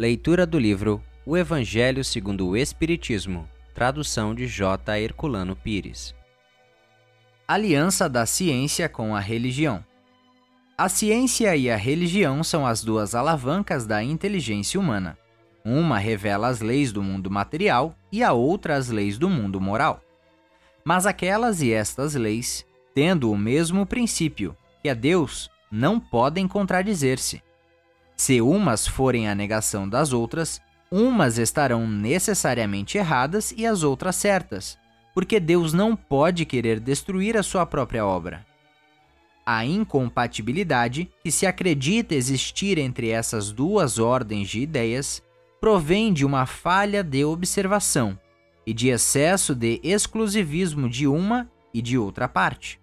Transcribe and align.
Leitura 0.00 0.46
do 0.46 0.58
livro 0.58 1.04
O 1.26 1.36
Evangelho 1.36 2.02
segundo 2.02 2.48
o 2.48 2.56
Espiritismo, 2.56 3.46
tradução 3.74 4.34
de 4.34 4.46
J. 4.46 4.98
Herculano 4.98 5.54
Pires. 5.54 6.14
Aliança 7.46 8.08
da 8.08 8.24
ciência 8.24 8.88
com 8.88 9.14
a 9.14 9.20
religião. 9.20 9.84
A 10.78 10.88
ciência 10.88 11.54
e 11.54 11.68
a 11.68 11.76
religião 11.76 12.42
são 12.42 12.66
as 12.66 12.82
duas 12.82 13.14
alavancas 13.14 13.86
da 13.86 14.02
inteligência 14.02 14.80
humana. 14.80 15.18
Uma 15.62 15.98
revela 15.98 16.48
as 16.48 16.62
leis 16.62 16.92
do 16.92 17.02
mundo 17.02 17.30
material 17.30 17.94
e 18.10 18.22
a 18.22 18.32
outra 18.32 18.76
as 18.76 18.88
leis 18.88 19.18
do 19.18 19.28
mundo 19.28 19.60
moral. 19.60 20.00
Mas 20.82 21.04
aquelas 21.04 21.60
e 21.60 21.74
estas 21.74 22.14
leis, 22.14 22.64
tendo 22.94 23.30
o 23.30 23.36
mesmo 23.36 23.84
princípio, 23.84 24.56
que 24.80 24.88
é 24.88 24.94
Deus, 24.94 25.50
não 25.70 26.00
podem 26.00 26.48
contradizer-se. 26.48 27.42
Se 28.20 28.38
umas 28.38 28.86
forem 28.86 29.30
a 29.30 29.34
negação 29.34 29.88
das 29.88 30.12
outras, 30.12 30.60
umas 30.90 31.38
estarão 31.38 31.88
necessariamente 31.88 32.98
erradas 32.98 33.50
e 33.56 33.64
as 33.66 33.82
outras 33.82 34.14
certas, 34.14 34.76
porque 35.14 35.40
Deus 35.40 35.72
não 35.72 35.96
pode 35.96 36.44
querer 36.44 36.78
destruir 36.78 37.34
a 37.34 37.42
sua 37.42 37.64
própria 37.64 38.04
obra. 38.04 38.44
A 39.46 39.64
incompatibilidade 39.64 41.10
que 41.24 41.32
se 41.32 41.46
acredita 41.46 42.14
existir 42.14 42.76
entre 42.76 43.08
essas 43.08 43.50
duas 43.50 43.98
ordens 43.98 44.50
de 44.50 44.60
ideias 44.60 45.22
provém 45.58 46.12
de 46.12 46.26
uma 46.26 46.44
falha 46.44 47.02
de 47.02 47.24
observação 47.24 48.18
e 48.66 48.74
de 48.74 48.90
excesso 48.90 49.54
de 49.54 49.80
exclusivismo 49.82 50.90
de 50.90 51.06
uma 51.06 51.50
e 51.72 51.80
de 51.80 51.96
outra 51.96 52.28
parte. 52.28 52.78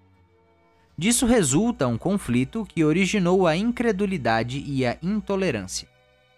Disso 0.98 1.28
resulta 1.28 1.88
um 1.88 1.98
conflito 1.98 2.66
que 2.66 2.84
originou 2.84 3.46
a 3.46 3.56
incredulidade 3.56 4.64
e 4.66 4.84
a 4.84 4.98
intolerância. 5.02 5.88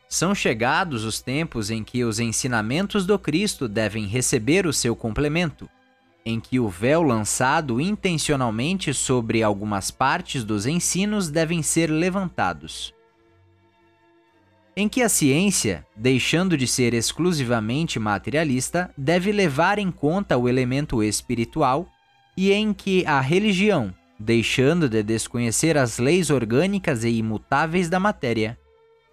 São 0.10 0.36
chegados 0.36 1.06
os 1.06 1.22
tempos 1.22 1.70
em 1.72 1.84
que 1.84 2.04
os 2.04 2.20
ensinamentos 2.20 3.06
do 3.06 3.18
Cristo 3.18 3.68
devem 3.70 4.06
receber 4.06 4.66
o 4.66 4.74
seu 4.74 4.96
complemento, 4.96 5.70
em 6.26 6.40
que 6.40 6.60
o 6.60 6.68
véu 6.68 7.02
lançado 7.02 7.80
intencionalmente 7.80 8.94
sobre 8.94 9.42
algumas 9.42 9.92
partes 9.92 10.44
dos 10.44 10.66
ensinos 10.66 11.30
devem 11.30 11.64
ser 11.64 11.90
levantados. 11.90 12.94
Em 14.76 14.90
que 14.90 15.02
a 15.02 15.10
ciência, 15.10 15.86
deixando 15.96 16.58
de 16.58 16.68
ser 16.68 16.94
exclusivamente 16.94 18.00
materialista, 18.00 18.94
deve 18.98 19.32
levar 19.32 19.80
em 19.80 19.92
conta 19.92 20.38
o 20.38 20.50
elemento 20.50 21.02
espiritual, 21.02 21.88
e 22.36 22.52
em 22.52 22.74
que 22.74 23.06
a 23.06 23.20
religião, 23.20 23.94
deixando 24.20 24.90
de 24.90 25.02
desconhecer 25.02 25.78
as 25.78 25.98
leis 25.98 26.30
orgânicas 26.30 27.04
e 27.04 27.10
imutáveis 27.10 27.90
da 27.90 28.00
matéria. 28.00 28.60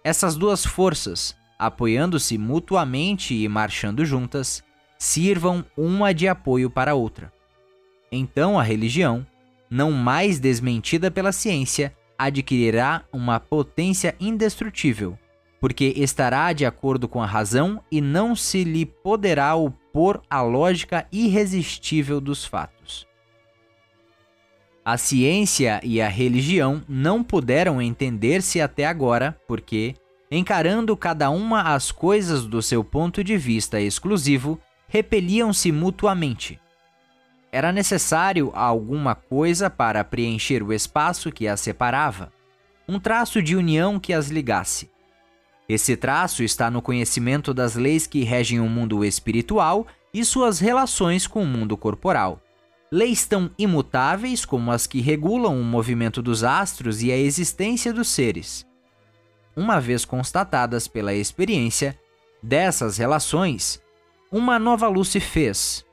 Essas 0.03 0.35
duas 0.35 0.65
forças, 0.65 1.35
apoiando-se 1.57 2.37
mutuamente 2.37 3.33
e 3.33 3.47
marchando 3.47 4.05
juntas, 4.05 4.63
sirvam 4.99 5.63
uma 5.77 6.13
de 6.13 6.27
apoio 6.27 6.69
para 6.69 6.91
a 6.91 6.95
outra. 6.95 7.31
Então 8.11 8.59
a 8.59 8.63
religião, 8.63 9.25
não 9.69 9.91
mais 9.91 10.39
desmentida 10.39 11.09
pela 11.09 11.31
ciência, 11.31 11.95
adquirirá 12.17 13.03
uma 13.13 13.39
potência 13.39 14.15
indestrutível, 14.19 15.17
porque 15.59 15.93
estará 15.95 16.51
de 16.51 16.65
acordo 16.65 17.07
com 17.07 17.21
a 17.21 17.25
razão 17.25 17.81
e 17.91 18.01
não 18.01 18.35
se 18.35 18.63
lhe 18.63 18.85
poderá 18.85 19.55
opor 19.55 20.21
à 20.29 20.41
lógica 20.41 21.07
irresistível 21.11 22.19
dos 22.19 22.43
fatos. 22.43 23.06
A 24.87 24.95
ciência 24.95 25.81
e 25.83 26.01
a 26.01 26.07
religião 26.07 26.81
não 26.87 27.21
puderam 27.21 27.81
entender-se 27.81 28.61
até 28.61 28.85
agora 28.85 29.37
porque, 29.45 29.95
encarando 30.31 30.95
cada 30.95 31.29
uma 31.29 31.73
as 31.73 31.91
coisas 31.91 32.45
do 32.45 32.61
seu 32.61 32.85
ponto 32.85 33.21
de 33.21 33.35
vista 33.35 33.81
exclusivo, 33.81 34.57
repeliam-se 34.87 35.73
mutuamente. 35.73 36.57
Era 37.51 37.73
necessário 37.73 38.49
alguma 38.55 39.13
coisa 39.13 39.69
para 39.69 40.05
preencher 40.05 40.63
o 40.63 40.71
espaço 40.71 41.33
que 41.33 41.49
as 41.49 41.59
separava, 41.59 42.31
um 42.87 42.97
traço 42.97 43.43
de 43.43 43.57
união 43.57 43.99
que 43.99 44.13
as 44.13 44.29
ligasse. 44.29 44.89
Esse 45.67 45.97
traço 45.97 46.43
está 46.43 46.71
no 46.71 46.81
conhecimento 46.81 47.53
das 47.53 47.75
leis 47.75 48.07
que 48.07 48.23
regem 48.23 48.61
o 48.61 48.69
mundo 48.69 49.03
espiritual 49.03 49.85
e 50.13 50.23
suas 50.23 50.61
relações 50.61 51.27
com 51.27 51.43
o 51.43 51.45
mundo 51.45 51.75
corporal 51.75 52.41
leis 52.91 53.25
tão 53.25 53.51
imutáveis 53.57 54.45
como 54.45 54.71
as 54.71 54.87
que 54.87 55.01
regulam 55.01 55.59
o 55.59 55.63
movimento 55.63 56.21
dos 56.21 56.43
astros 56.43 57.01
e 57.03 57.11
a 57.11 57.17
existência 57.17 57.91
dos 57.91 58.07
seres. 58.07 58.65
Uma 59.55 59.79
vez 59.79 60.05
constatadas 60.05 60.87
pela 60.87 61.13
experiência 61.13 61.99
dessas 62.41 62.97
relações, 62.97 63.81
uma 64.31 64.59
nova 64.59 64.87
luz 64.87 65.09
se 65.09 65.19
fez. 65.19 65.85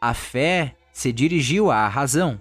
A 0.00 0.14
fé 0.14 0.76
se 0.92 1.12
dirigiu 1.12 1.70
à 1.70 1.86
razão. 1.86 2.40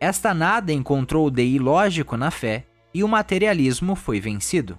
Esta 0.00 0.34
nada 0.34 0.72
encontrou 0.72 1.30
de 1.30 1.44
ilógico 1.44 2.16
na 2.16 2.30
fé 2.30 2.66
e 2.92 3.04
o 3.04 3.08
materialismo 3.08 3.94
foi 3.94 4.20
vencido. 4.20 4.78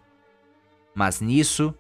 Mas 0.94 1.22
nisso, 1.22 1.74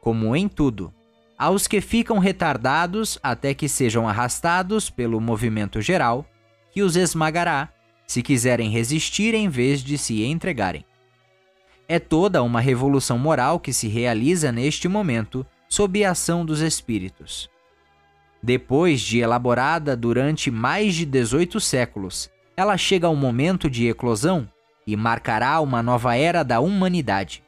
como 0.00 0.36
em 0.36 0.48
tudo, 0.48 0.92
aos 1.40 1.66
que 1.66 1.80
ficam 1.80 2.18
retardados 2.18 3.18
até 3.22 3.54
que 3.54 3.66
sejam 3.66 4.06
arrastados 4.06 4.90
pelo 4.90 5.18
movimento 5.18 5.80
geral, 5.80 6.26
que 6.70 6.82
os 6.82 6.96
esmagará 6.96 7.70
se 8.06 8.22
quiserem 8.22 8.68
resistir 8.68 9.32
em 9.32 9.48
vez 9.48 9.82
de 9.82 9.96
se 9.96 10.22
entregarem. 10.22 10.84
É 11.88 11.98
toda 11.98 12.42
uma 12.42 12.60
revolução 12.60 13.16
moral 13.16 13.58
que 13.58 13.72
se 13.72 13.88
realiza 13.88 14.52
neste 14.52 14.86
momento 14.86 15.46
sob 15.66 16.04
a 16.04 16.10
ação 16.10 16.44
dos 16.44 16.60
espíritos. 16.60 17.48
Depois 18.42 19.00
de 19.00 19.20
elaborada 19.20 19.96
durante 19.96 20.50
mais 20.50 20.94
de 20.94 21.06
18 21.06 21.58
séculos, 21.58 22.30
ela 22.54 22.76
chega 22.76 23.06
ao 23.06 23.16
momento 23.16 23.70
de 23.70 23.88
eclosão 23.88 24.46
e 24.86 24.94
marcará 24.94 25.58
uma 25.60 25.82
nova 25.82 26.14
era 26.14 26.42
da 26.42 26.60
humanidade 26.60 27.42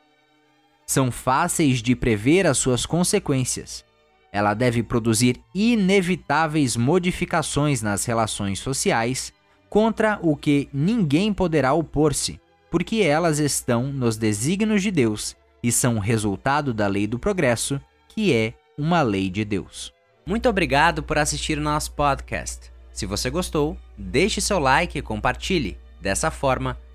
são 0.87 1.11
fáceis 1.11 1.83
de 1.83 1.95
prever 1.95 2.47
as 2.47 2.59
suas 2.59 2.85
consequências. 2.85 3.85
Ela 4.33 4.55
deve 4.55 4.83
produzir 4.83 5.41
inevitáveis 5.55 6.77
modificações 6.77 7.83
nas 7.83 8.05
relações 8.05 8.59
sociais, 8.59 9.33
contra 9.69 10.19
o 10.23 10.37
que 10.37 10.69
ninguém 10.73 11.33
poderá 11.33 11.73
opor-se, 11.73 12.41
porque 12.71 12.97
elas 12.97 13.39
estão 13.39 13.85
nos 13.93 14.17
desígnios 14.17 14.83
de 14.83 14.91
Deus 14.91 15.37
e 15.63 15.71
são 15.71 15.99
resultado 15.99 16.75
da 16.75 16.87
lei 16.87 17.07
do 17.07 17.19
progresso, 17.19 17.81
que 18.09 18.33
é 18.35 18.55
uma 18.77 19.03
lei 19.03 19.31
de 19.31 19.45
Deus. 19.45 19.93
Muito 20.27 20.49
obrigado 20.49 21.03
por 21.03 21.19
assistir 21.19 21.59
o 21.59 21.63
nosso 21.63 21.93
podcast. 21.93 22.73
Se 22.93 23.07
você 23.07 23.31
gostou, 23.31 23.77
deixe 23.97 24.41
seu 24.41 24.59
like 24.59 24.99
e 24.99 25.03
compartilhe. 25.03 25.79
Dessa 26.01 26.31
forma, 26.31 26.79